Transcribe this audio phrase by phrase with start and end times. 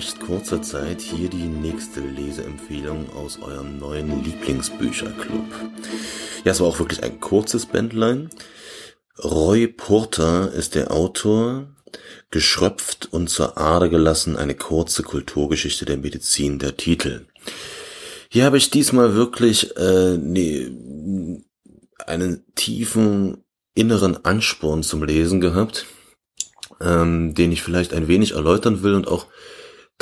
[0.00, 5.44] recht kurzer Zeit hier die nächste Leseempfehlung aus eurem neuen Lieblingsbücherclub.
[6.42, 8.30] Ja, es war auch wirklich ein kurzes Bändlein.
[9.22, 11.66] Roy Porter ist der Autor.
[12.30, 17.26] Geschröpft und zur Ader gelassen eine kurze Kulturgeschichte der Medizin, der Titel.
[18.30, 21.44] Hier habe ich diesmal wirklich äh, nee,
[22.06, 23.44] einen tiefen
[23.74, 25.84] inneren Ansporn zum Lesen gehabt
[26.80, 29.26] ähm, den ich vielleicht ein wenig erläutern will und auch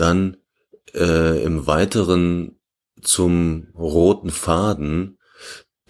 [0.00, 0.36] dann
[0.94, 2.58] äh, im Weiteren
[3.02, 5.18] zum roten Faden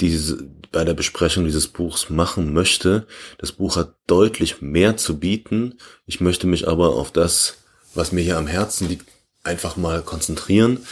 [0.00, 3.06] diese, bei der Besprechung dieses Buchs machen möchte.
[3.38, 5.78] Das Buch hat deutlich mehr zu bieten.
[6.06, 7.58] Ich möchte mich aber auf das,
[7.94, 9.06] was mir hier am Herzen liegt,
[9.42, 10.86] einfach mal konzentrieren.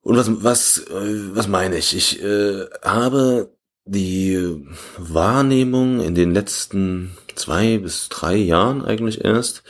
[0.00, 1.94] Und was, was, äh, was meine ich?
[1.94, 3.52] Ich äh, habe
[3.84, 4.64] die
[4.96, 9.62] Wahrnehmung in den letzten zwei bis drei Jahren eigentlich erst,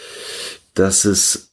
[0.75, 1.48] dass es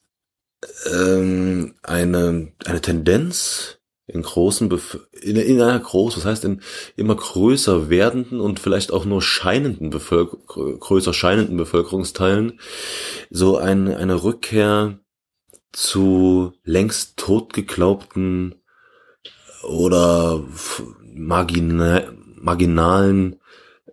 [0.91, 6.61] ähm, eine, eine Tendenz in großen, Bef in, in einer groß, was heißt in
[6.95, 12.59] immer größer werdenden und vielleicht auch nur scheinenden Bevölker größer scheinenden Bevölkerungsteilen
[13.29, 14.99] so ein, eine Rückkehr
[15.71, 18.55] zu längst totgeglaubten
[19.63, 20.43] oder
[21.01, 23.41] marginal, marginalen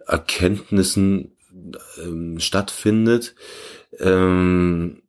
[0.06, 1.36] Erkenntnissen
[2.02, 3.34] ähm, stattfindet.
[3.98, 5.01] Ähm,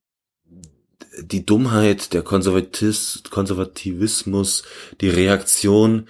[1.20, 4.64] die Dummheit, der Konservatis Konservativismus,
[5.02, 6.08] die Reaktion,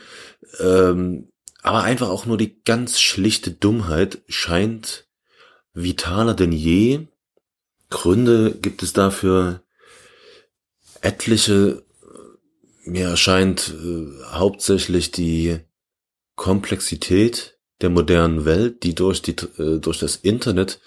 [0.60, 1.30] ähm,
[1.62, 5.08] aber einfach auch nur die ganz schlichte Dummheit scheint
[5.74, 7.08] vitaler denn je.
[7.90, 9.64] Gründe gibt es dafür
[11.02, 11.84] etliche.
[12.86, 15.60] Mir erscheint äh, hauptsächlich die
[16.36, 20.82] Komplexität der modernen Welt, die durch die äh, durch das Internet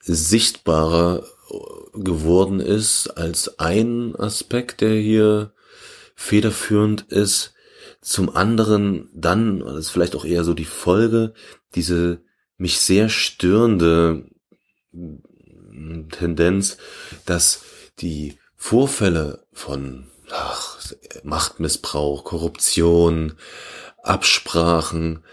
[0.00, 1.24] sichtbarer
[1.94, 5.52] geworden ist als ein Aspekt, der hier
[6.14, 7.54] federführend ist.
[8.00, 11.34] Zum anderen dann, das ist vielleicht auch eher so die Folge,
[11.74, 12.22] diese
[12.56, 14.26] mich sehr störende
[16.10, 16.76] Tendenz,
[17.26, 17.62] dass
[18.00, 20.78] die Vorfälle von ach,
[21.22, 23.34] Machtmissbrauch, Korruption,
[24.02, 25.24] Absprachen,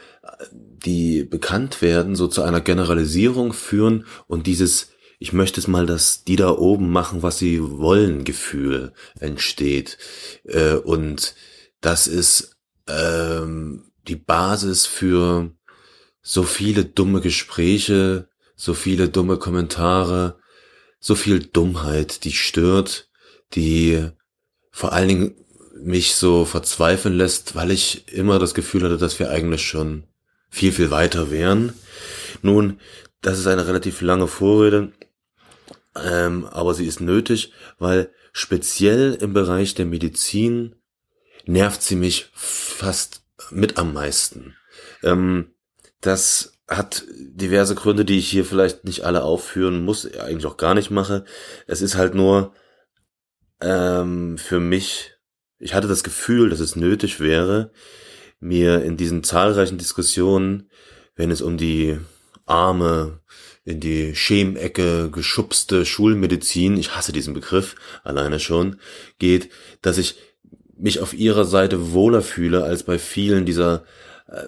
[0.52, 6.24] die bekannt werden, so zu einer Generalisierung führen und dieses ich möchte es mal, dass
[6.24, 9.98] die da oben machen, was sie wollen, Gefühl entsteht.
[10.44, 11.36] Äh, und
[11.82, 12.58] das ist
[12.88, 15.52] ähm, die Basis für
[16.22, 20.40] so viele dumme Gespräche, so viele dumme Kommentare,
[21.00, 23.10] so viel Dummheit, die stört,
[23.54, 24.10] die
[24.72, 25.36] vor allen Dingen
[25.80, 30.04] mich so verzweifeln lässt, weil ich immer das Gefühl hatte, dass wir eigentlich schon
[30.50, 31.74] viel, viel weiter wären.
[32.42, 32.80] Nun,
[33.22, 34.92] das ist eine relativ lange Vorrede,
[36.06, 40.76] ähm, aber sie ist nötig, weil speziell im Bereich der Medizin
[41.46, 44.56] nervt sie mich fast mit am meisten.
[45.04, 45.54] Ähm,
[46.02, 50.74] das hat diverse Gründe, die ich hier vielleicht nicht alle aufführen muss, eigentlich auch gar
[50.74, 51.24] nicht mache.
[51.66, 52.54] Es ist halt nur
[53.62, 55.18] ähm, für mich
[55.60, 57.72] ich hatte das Gefühl, dass es nötig wäre,
[58.40, 60.70] mir in diesen zahlreichen Diskussionen,
[61.16, 61.98] wenn es um die
[62.46, 63.20] arme,
[63.68, 68.78] in die Schemecke geschubste Schulmedizin, ich hasse diesen Begriff alleine schon,
[69.20, 69.50] geht,
[69.82, 70.16] dass ich
[70.78, 73.84] mich auf ihrer Seite wohler fühle als bei vielen dieser
[74.28, 74.44] äh,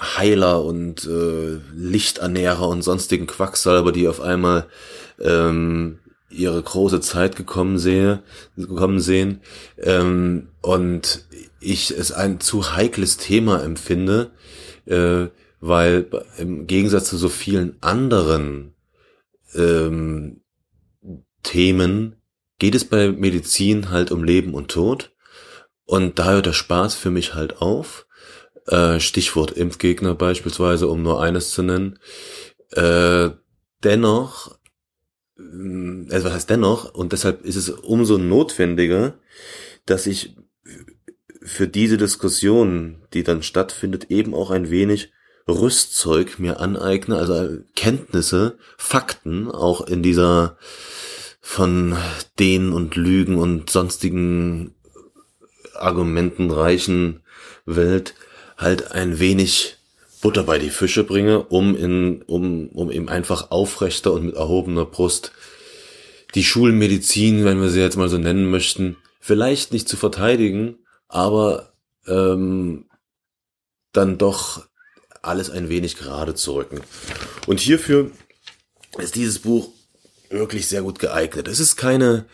[0.00, 4.66] Heiler und äh, Lichternährer und sonstigen Quacksalber, die auf einmal
[5.20, 8.24] ähm, ihre große Zeit gekommen sehe,
[8.56, 9.42] gekommen sehen.
[9.80, 11.24] Ähm, und
[11.60, 14.32] ich es ein zu heikles Thema empfinde,
[14.86, 15.26] äh,
[15.66, 16.06] weil
[16.38, 18.74] im Gegensatz zu so vielen anderen
[19.54, 20.42] ähm,
[21.42, 22.16] Themen
[22.58, 25.12] geht es bei Medizin halt um Leben und Tod
[25.84, 28.06] und da hört der Spaß für mich halt auf.
[28.66, 31.98] Äh, Stichwort Impfgegner beispielsweise, um nur eines zu nennen.
[32.70, 33.30] Äh,
[33.82, 34.58] dennoch
[35.36, 39.18] also was heißt dennoch, und deshalb ist es umso notwendiger,
[39.84, 40.36] dass ich
[41.42, 45.12] für diese Diskussion, die dann stattfindet, eben auch ein wenig
[45.48, 50.56] Rüstzeug mir aneigne, also Kenntnisse, Fakten auch in dieser
[51.40, 51.96] von
[52.38, 54.74] denen und Lügen und sonstigen
[55.74, 57.22] Argumenten reichen
[57.66, 58.14] Welt
[58.56, 59.76] halt ein wenig
[60.22, 64.86] Butter bei die Fische bringe, um in, um, um eben einfach aufrechter und mit erhobener
[64.86, 65.32] Brust
[66.34, 71.74] die Schulmedizin, wenn wir sie jetzt mal so nennen möchten, vielleicht nicht zu verteidigen, aber
[72.06, 72.86] ähm,
[73.92, 74.66] dann doch
[75.26, 76.80] alles ein wenig gerade zu rücken.
[77.46, 78.10] Und hierfür
[78.98, 79.70] ist dieses Buch
[80.30, 81.48] wirklich sehr gut geeignet.
[81.48, 82.26] Es ist keine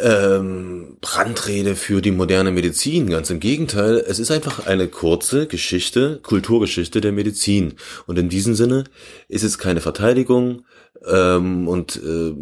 [0.00, 3.08] ähm, Brandrede für die moderne Medizin.
[3.10, 7.74] Ganz im Gegenteil, es ist einfach eine kurze Geschichte, Kulturgeschichte der Medizin.
[8.06, 8.84] Und in diesem Sinne
[9.28, 10.64] ist es keine Verteidigung
[11.06, 12.34] ähm, und äh,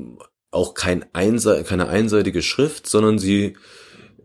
[0.51, 3.57] auch kein einse keine einseitige Schrift, sondern sie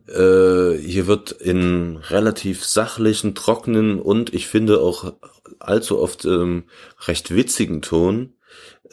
[0.08, 5.14] äh, hier wird in relativ sachlichen, trockenen und ich finde auch
[5.60, 6.66] allzu oft ähm,
[7.08, 8.34] recht witzigen Ton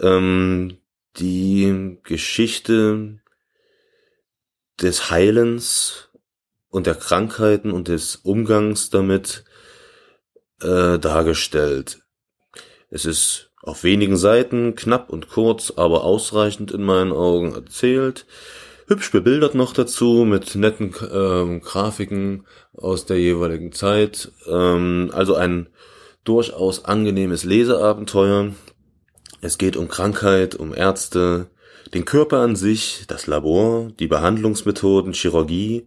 [0.01, 0.79] ähm,
[1.17, 3.21] die Geschichte
[4.81, 6.09] des Heilens
[6.69, 9.45] und der Krankheiten und des Umgangs damit
[10.61, 12.01] äh, dargestellt.
[12.91, 18.27] Es ist auf wenigen Seiten, knapp und kurz, aber ausreichend in meinen Augen erzählt.
[18.87, 24.31] Hübsch bebildert noch dazu mit netten ähm, Grafiken aus der jeweiligen Zeit.
[24.47, 25.69] Ähm, also ein
[26.25, 28.53] durchaus angenehmes Leseabenteuer.
[29.41, 31.49] Es geht um Krankheit, um Ärzte,
[31.93, 35.87] den Körper an sich, das Labor, die Behandlungsmethoden, Chirurgie,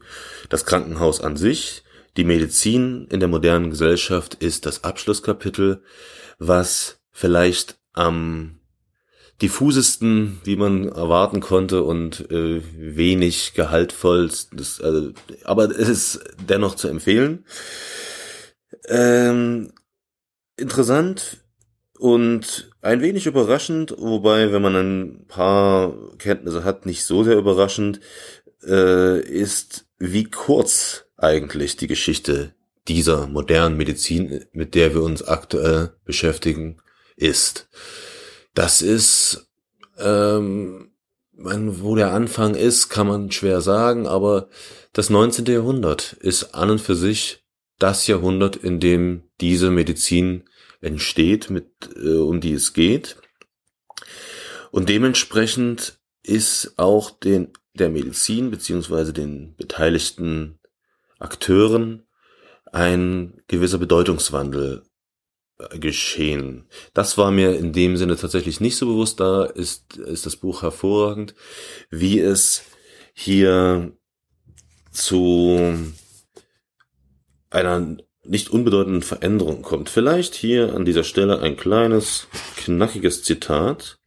[0.50, 1.84] das Krankenhaus an sich,
[2.18, 5.84] die Medizin in der modernen Gesellschaft ist das Abschlusskapitel,
[6.40, 8.57] was vielleicht am
[9.42, 15.12] diffusesten, wie man erwarten konnte und äh, wenig gehaltvoll, das, also,
[15.44, 17.46] aber es ist dennoch zu empfehlen.
[18.88, 19.74] Ähm,
[20.58, 21.38] interessant
[22.00, 28.00] und ein wenig überraschend, wobei, wenn man ein paar Kenntnisse hat, nicht so sehr überraschend,
[28.64, 32.54] äh, ist, wie kurz eigentlich die Geschichte
[32.88, 36.78] dieser modernen Medizin, mit der wir uns aktuell beschäftigen,
[37.16, 37.68] ist.
[38.58, 39.52] Das ist,
[40.00, 40.92] ähm,
[41.32, 44.50] man, wo der Anfang ist, kann man schwer sagen, aber
[44.94, 45.46] das 19.
[45.46, 47.46] Jahrhundert ist an und für sich
[47.78, 50.50] das Jahrhundert, in dem diese Medizin
[50.82, 51.68] entsteht, mit,
[51.98, 53.18] äh, um die es geht.
[54.72, 60.58] Und dementsprechend ist auch den, der Medizin beziehungsweise den beteiligten
[61.20, 62.08] Akteuren
[62.72, 64.82] ein gewisser Bedeutungswandel
[65.80, 66.68] geschehen.
[66.94, 69.20] Das war mir in dem Sinne tatsächlich nicht so bewusst.
[69.20, 71.34] Da ist, ist das Buch hervorragend,
[71.90, 72.64] wie es
[73.14, 73.92] hier
[74.92, 75.94] zu
[77.50, 79.90] einer nicht unbedeutenden Veränderungen kommt.
[79.90, 82.28] Vielleicht hier an dieser Stelle ein kleines,
[82.58, 84.00] knackiges Zitat.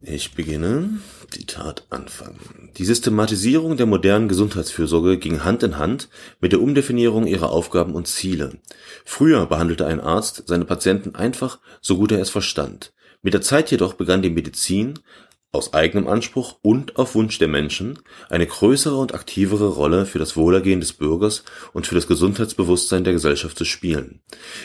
[0.00, 1.00] Ich beginne.
[1.30, 2.36] Zitat Anfang.
[2.78, 6.08] Die Systematisierung der modernen Gesundheitsfürsorge ging Hand in Hand
[6.40, 8.58] mit der Umdefinierung ihrer Aufgaben und Ziele.
[9.04, 12.92] Früher behandelte ein Arzt seine Patienten einfach, so gut er es verstand.
[13.22, 15.00] Mit der Zeit jedoch begann die Medizin,
[15.50, 17.98] aus eigenem Anspruch und auf Wunsch der Menschen
[18.28, 23.14] eine größere und aktivere Rolle für das Wohlergehen des Bürgers und für das Gesundheitsbewusstsein der
[23.14, 24.20] Gesellschaft zu spielen.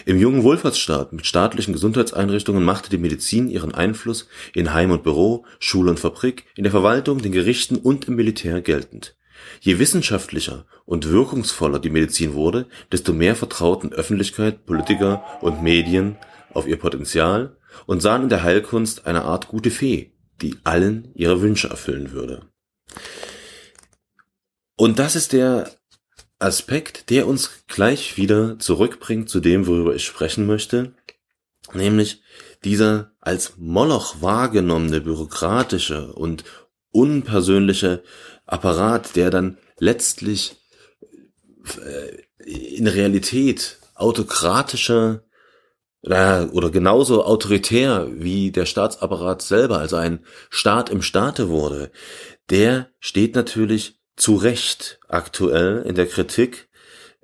[0.05, 5.45] Im jungen Wohlfahrtsstaat mit staatlichen Gesundheitseinrichtungen machte die Medizin ihren Einfluss in Heim und Büro,
[5.59, 9.15] Schule und Fabrik, in der Verwaltung, den Gerichten und im Militär geltend.
[9.61, 16.17] Je wissenschaftlicher und wirkungsvoller die Medizin wurde, desto mehr vertrauten Öffentlichkeit, Politiker und Medien
[16.53, 21.41] auf ihr Potenzial und sahen in der Heilkunst eine Art gute Fee, die allen ihre
[21.41, 22.47] Wünsche erfüllen würde.
[24.75, 25.71] Und das ist der
[26.39, 30.93] Aspekt, der uns gleich wieder zurückbringt zu dem, worüber ich sprechen möchte,
[31.73, 32.21] nämlich
[32.63, 36.43] dieser als Moloch wahrgenommene bürokratische und
[36.91, 38.03] unpersönliche
[38.45, 40.55] Apparat, der dann letztlich
[41.81, 45.23] äh, in Realität autokratischer
[46.05, 51.91] oder genauso autoritär wie der Staatsapparat selber, also ein Staat im Staate wurde,
[52.49, 56.69] der steht natürlich zu Recht aktuell in der Kritik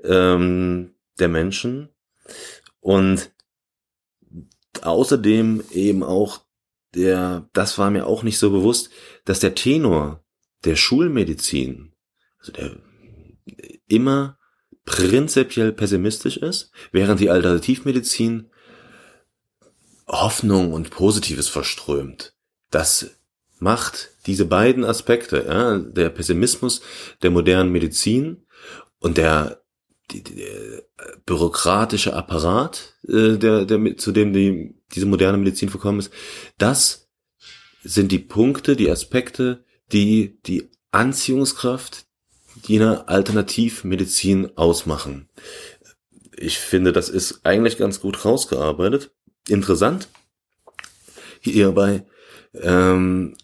[0.03, 1.89] ähm, der Menschen.
[2.79, 3.31] Und
[4.81, 6.41] außerdem eben auch
[6.95, 8.89] der, das war mir auch nicht so bewusst,
[9.25, 10.23] dass der Tenor
[10.63, 11.93] der Schulmedizin,
[12.39, 12.77] also der
[13.87, 14.37] immer
[14.85, 18.49] prinzipiell pessimistisch ist, während die Alternativmedizin
[20.09, 22.33] Hoffnung und Positives verströmt.
[22.71, 23.11] Das
[23.59, 26.81] macht diese beiden Aspekte, ja, der Pessimismus
[27.21, 28.45] der modernen Medizin
[28.99, 29.61] und der,
[30.11, 30.83] die, der
[31.25, 36.11] bürokratische Apparat, äh, der, der, zu dem die, diese moderne Medizin verkommen ist,
[36.57, 37.09] das
[37.83, 42.05] sind die Punkte, die Aspekte, die die Anziehungskraft
[42.65, 45.29] jener Alternativmedizin ausmachen.
[46.35, 49.11] Ich finde, das ist eigentlich ganz gut rausgearbeitet
[49.47, 50.07] interessant.
[51.41, 52.05] Hierbei
[52.53, 53.35] ähm,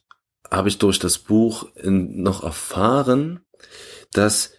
[0.51, 3.41] habe ich durch das Buch noch erfahren,
[4.11, 4.51] dass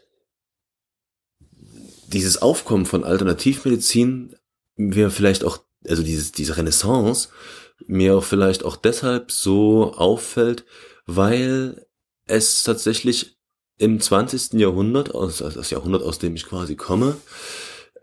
[2.08, 4.36] dieses Aufkommen von Alternativmedizin
[4.76, 7.28] wir vielleicht auch also dieses, diese Renaissance
[7.86, 10.64] mir auch vielleicht auch deshalb so auffällt,
[11.06, 11.86] weil
[12.26, 13.36] es tatsächlich
[13.78, 14.54] im 20.
[14.54, 17.16] Jahrhundert, also das Jahrhundert, aus dem ich quasi komme,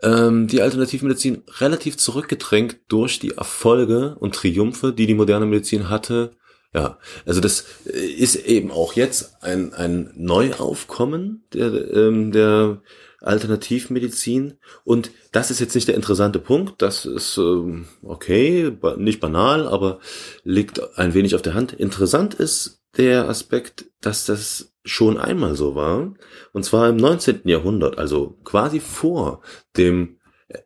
[0.04, 6.32] ähm, die Alternativmedizin relativ zurückgedrängt durch die Erfolge und Triumphe, die die moderne Medizin hatte.
[6.74, 12.82] Ja, also das ist eben auch jetzt ein, ein Neuaufkommen der, ähm, der
[13.22, 14.56] Alternativmedizin.
[14.84, 16.82] Und das ist jetzt nicht der interessante Punkt.
[16.82, 20.00] Das ist ähm, okay, nicht banal, aber
[20.44, 21.74] liegt ein wenig auf der Hand.
[21.74, 26.14] Interessant ist der Aspekt, dass das schon einmal so war.
[26.52, 27.42] Und zwar im 19.
[27.46, 29.42] Jahrhundert, also quasi vor
[29.78, 30.18] dem,
[30.50, 30.58] äh,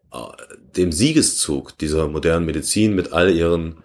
[0.76, 3.84] dem Siegeszug dieser modernen Medizin mit all ihren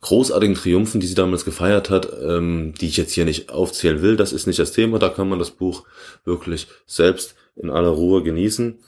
[0.00, 4.16] großartigen Triumphen, die sie damals gefeiert hat, ähm, die ich jetzt hier nicht aufzählen will.
[4.16, 4.98] Das ist nicht das Thema.
[4.98, 5.84] Da kann man das Buch
[6.24, 8.78] wirklich selbst in aller Ruhe genießen.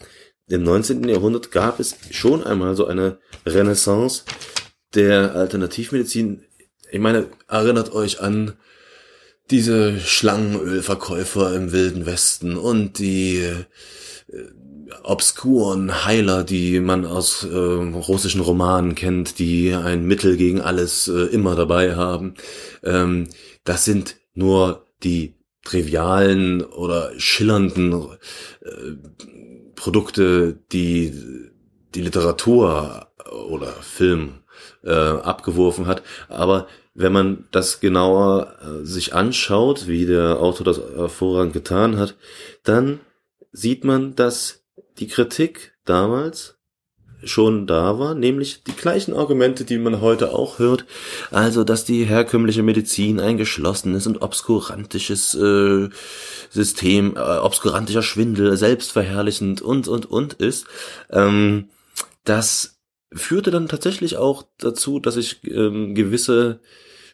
[0.48, 1.08] Im 19.
[1.08, 4.24] Jahrhundert gab es schon einmal so eine Renaissance
[4.94, 6.44] der Alternativmedizin.
[6.90, 8.52] Ich meine, erinnert euch an
[9.50, 13.64] diese Schlangenölverkäufer im Wilden Westen und die äh,
[15.02, 21.26] obskuren Heiler, die man aus äh, russischen Romanen kennt, die ein Mittel gegen alles äh,
[21.26, 22.34] immer dabei haben.
[22.82, 23.28] Ähm,
[23.64, 25.34] das sind nur die
[25.64, 28.68] trivialen oder schillernden äh,
[29.74, 31.12] Produkte, die
[31.94, 33.08] die Literatur
[33.48, 34.40] oder Film
[34.84, 36.02] äh, abgeworfen hat.
[36.28, 42.16] Aber wenn man das genauer äh, sich anschaut, wie der Autor das hervorragend getan hat,
[42.64, 43.00] dann
[43.52, 44.64] sieht man, dass
[44.98, 46.56] die Kritik damals
[47.24, 50.84] schon da war, nämlich die gleichen Argumente, die man heute auch hört,
[51.30, 55.88] also dass die herkömmliche Medizin ein geschlossenes und obskurantisches äh,
[56.50, 60.66] System, äh, obskurantischer Schwindel, selbstverherrlichend und und und ist.
[61.10, 61.68] Ähm,
[62.24, 62.75] das
[63.12, 66.60] führte dann tatsächlich auch dazu, dass ich ähm, gewisse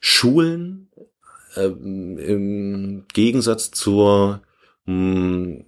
[0.01, 0.89] Schulen
[1.57, 4.43] ähm, im Gegensatz zur
[4.87, 5.65] mh, hm,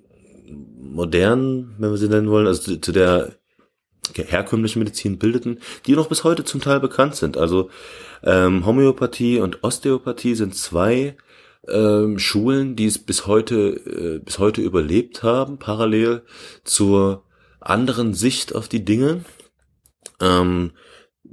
[0.78, 3.32] modernen, wenn wir sie nennen wollen, also zu der
[4.14, 7.36] herkömmliche Medizin bildeten, die noch bis heute zum Teil bekannt sind.
[7.36, 7.70] Also
[8.22, 11.16] ähm, Homöopathie und Osteopathie sind zwei
[11.68, 16.22] ähm, Schulen, die es bis heute äh, bis heute überlebt haben, parallel
[16.64, 17.24] zur
[17.60, 19.24] anderen Sicht auf die Dinge.
[20.20, 20.72] Ähm,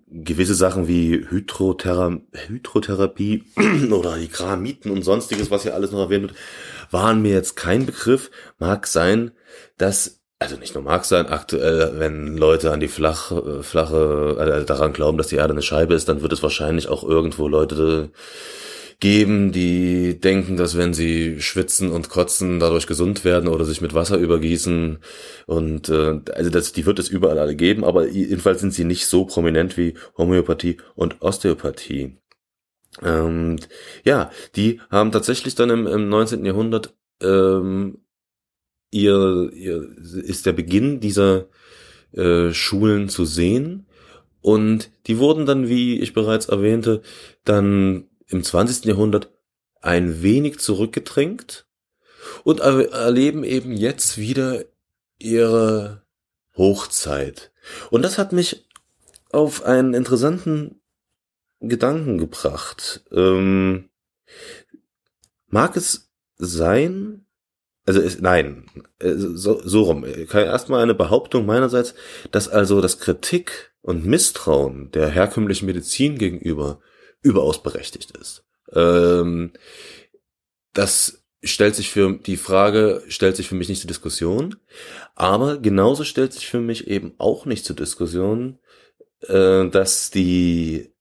[0.07, 3.43] gewisse Sachen wie Hydrothera Hydrotherapie
[3.91, 6.35] oder die Gramiten und sonstiges, was hier alles noch erwähnt wird,
[6.91, 8.31] waren mir jetzt kein Begriff.
[8.59, 9.31] Mag sein,
[9.77, 14.65] dass also nicht nur mag sein, aktuell, wenn Leute an die flach, äh, flache, äh,
[14.65, 18.09] daran glauben, dass die Erde eine Scheibe ist, dann wird es wahrscheinlich auch irgendwo Leute
[19.01, 23.93] geben, die denken, dass wenn sie schwitzen und kotzen, dadurch gesund werden oder sich mit
[23.93, 24.99] Wasser übergießen
[25.47, 29.07] und äh, also das, die wird es überall alle geben, aber jedenfalls sind sie nicht
[29.07, 32.17] so prominent wie Homöopathie und Osteopathie.
[33.01, 33.69] Und
[34.03, 36.45] ja, die haben tatsächlich dann im, im 19.
[36.45, 37.97] Jahrhundert ähm,
[38.91, 41.47] ihr, ihr ist der Beginn dieser
[42.11, 43.87] äh, Schulen zu sehen.
[44.41, 47.01] Und die wurden dann, wie ich bereits erwähnte,
[47.45, 48.85] dann im 20.
[48.85, 49.31] Jahrhundert
[49.81, 51.65] ein wenig zurückgedrängt
[52.43, 54.63] und erleben eben jetzt wieder
[55.17, 56.03] ihre
[56.55, 57.51] Hochzeit.
[57.89, 58.67] Und das hat mich
[59.31, 60.81] auf einen interessanten
[61.59, 63.03] Gedanken gebracht.
[63.11, 63.89] Ähm,
[65.47, 67.25] mag es sein,
[67.85, 68.65] also ist, nein,
[68.99, 70.05] äh, so, so rum.
[70.05, 71.93] Erstmal eine Behauptung meinerseits,
[72.31, 76.79] dass also das Kritik und Misstrauen der herkömmlichen Medizin gegenüber
[77.21, 78.43] überaus berechtigt ist.
[78.73, 79.53] Ähm,
[80.73, 84.55] das stellt sich für die Frage, stellt sich für mich nicht zur Diskussion,
[85.15, 88.59] aber genauso stellt sich für mich eben auch nicht zur Diskussion,
[89.21, 90.93] äh, dass die,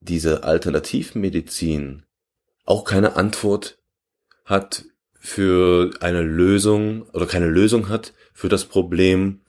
[0.00, 2.04] diese Alternativmedizin
[2.64, 3.78] auch keine Antwort
[4.44, 4.84] hat
[5.18, 9.40] für eine Lösung oder keine Lösung hat für das Problem,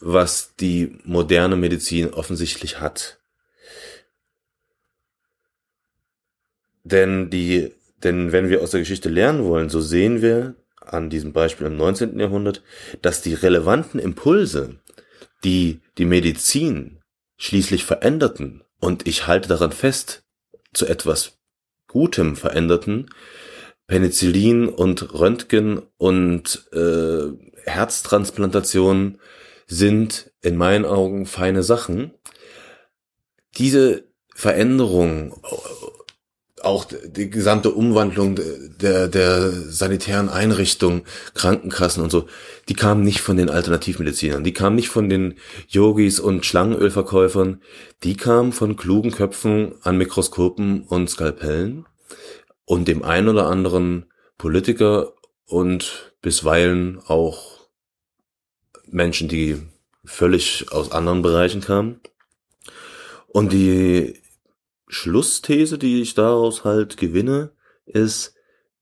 [0.00, 3.19] was die moderne Medizin offensichtlich hat.
[6.82, 7.72] Denn die,
[8.02, 11.76] denn wenn wir aus der Geschichte lernen wollen, so sehen wir an diesem Beispiel im
[11.76, 12.18] 19.
[12.18, 12.62] Jahrhundert,
[13.02, 14.76] dass die relevanten Impulse,
[15.44, 17.00] die die Medizin
[17.36, 20.24] schließlich veränderten, und ich halte daran fest,
[20.72, 21.38] zu etwas
[21.86, 23.10] Gutem veränderten,
[23.86, 27.24] Penicillin und Röntgen und äh,
[27.64, 29.18] Herztransplantation
[29.66, 32.12] sind in meinen Augen feine Sachen.
[33.58, 35.34] Diese Veränderung
[36.62, 38.38] auch die gesamte Umwandlung
[38.80, 41.02] der, der sanitären Einrichtungen,
[41.34, 42.26] Krankenkassen und so,
[42.68, 45.34] die kamen nicht von den Alternativmedizinern, die kamen nicht von den
[45.68, 47.62] Yogis und Schlangenölverkäufern,
[48.02, 51.86] die kamen von klugen Köpfen an Mikroskopen und Skalpellen
[52.64, 54.06] und dem einen oder anderen
[54.38, 55.12] Politiker
[55.46, 57.60] und bisweilen auch
[58.86, 59.56] Menschen, die
[60.04, 62.00] völlig aus anderen Bereichen kamen.
[63.28, 64.20] Und die
[64.90, 67.52] Schlussthese, die ich daraus halt gewinne,
[67.86, 68.34] ist,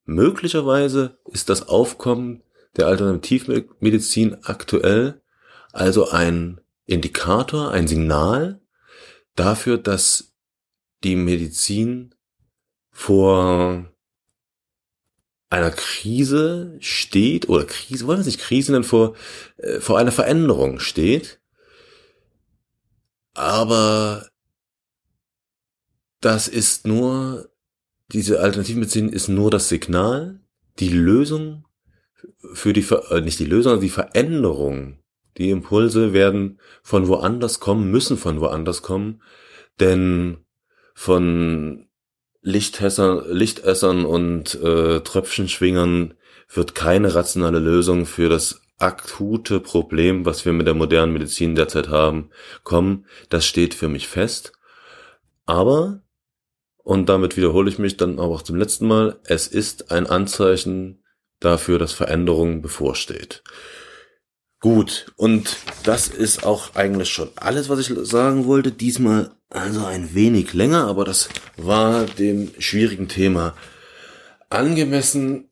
[0.04, 2.42] möglicherweise ist das Aufkommen
[2.76, 5.20] der Alternativmedizin aktuell
[5.72, 8.60] also ein Indikator, ein Signal
[9.36, 10.32] dafür, dass
[11.04, 12.14] die Medizin
[12.90, 13.86] vor
[15.50, 19.14] einer Krise steht, oder Krise, wollen wir nicht Krise nennen, vor,
[19.58, 21.40] äh, vor einer Veränderung steht.
[23.34, 24.27] Aber
[26.20, 27.48] das ist nur,
[28.12, 30.40] diese Alternativmedizin ist nur das Signal,
[30.78, 31.64] die Lösung
[32.52, 34.98] für die, äh, nicht die Lösung, die Veränderung.
[35.36, 39.22] Die Impulse werden von woanders kommen, müssen von woanders kommen,
[39.78, 40.38] denn
[40.94, 41.86] von
[42.42, 46.14] Lichthässern, Lichtessern und äh, Tröpfchenschwingern
[46.52, 51.88] wird keine rationale Lösung für das akute Problem, was wir mit der modernen Medizin derzeit
[51.88, 52.30] haben,
[52.64, 53.06] kommen.
[53.28, 54.52] Das steht für mich fest.
[55.46, 56.02] Aber
[56.88, 59.20] und damit wiederhole ich mich dann auch zum letzten Mal.
[59.24, 61.04] Es ist ein Anzeichen
[61.38, 63.42] dafür, dass Veränderung bevorsteht.
[64.58, 68.72] Gut, und das ist auch eigentlich schon alles, was ich sagen wollte.
[68.72, 71.28] Diesmal also ein wenig länger, aber das
[71.58, 73.54] war dem schwierigen Thema
[74.48, 75.50] angemessen.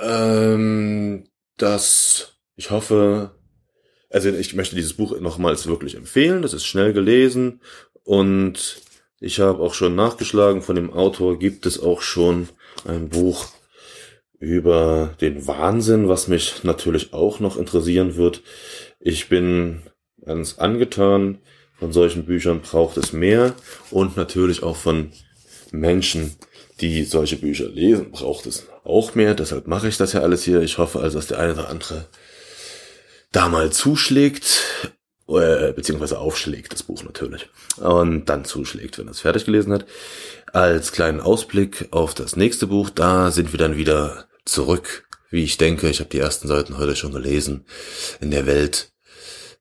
[0.00, 1.28] Ähm,
[1.58, 3.32] dass ich hoffe,
[4.08, 6.40] also ich möchte dieses Buch nochmals wirklich empfehlen.
[6.40, 7.60] Das ist schnell gelesen
[8.02, 8.80] und
[9.22, 12.48] ich habe auch schon nachgeschlagen, von dem Autor gibt es auch schon
[12.84, 13.46] ein Buch
[14.40, 18.42] über den Wahnsinn, was mich natürlich auch noch interessieren wird.
[18.98, 19.82] Ich bin
[20.24, 21.38] ganz angetan.
[21.78, 23.54] Von solchen Büchern braucht es mehr
[23.90, 25.12] und natürlich auch von
[25.70, 26.36] Menschen,
[26.80, 29.34] die solche Bücher lesen, braucht es auch mehr.
[29.34, 30.62] Deshalb mache ich das ja alles hier.
[30.62, 32.06] Ich hoffe also, dass der eine oder andere
[33.30, 34.62] da mal zuschlägt
[35.28, 39.86] äh, beziehungsweise aufschlägt, das Buch natürlich, und dann zuschlägt, wenn er es fertig gelesen hat.
[40.52, 45.56] Als kleinen Ausblick auf das nächste Buch, da sind wir dann wieder zurück, wie ich
[45.56, 47.64] denke, ich habe die ersten Seiten heute schon gelesen,
[48.20, 48.92] in der Welt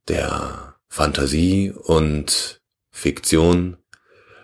[0.08, 3.78] der Fantasie und Fiktion,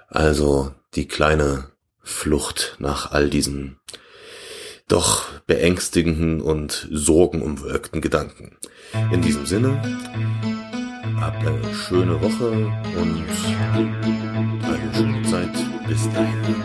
[0.08, 3.80] also die kleine Flucht nach all diesen
[4.88, 8.58] doch beängstigenden und sorgenumwölkten Gedanken.
[9.12, 9.82] In diesem Sinne,
[11.20, 13.26] Habt eine schöne Woche und
[14.64, 15.50] eine schöne Zeit.
[15.88, 16.58] Bis dahin.